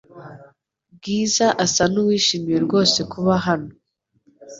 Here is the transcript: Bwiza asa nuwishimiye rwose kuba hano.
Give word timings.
Bwiza 0.95 1.45
asa 1.65 1.83
nuwishimiye 1.91 2.57
rwose 2.65 2.99
kuba 3.11 3.33
hano. 3.45 3.71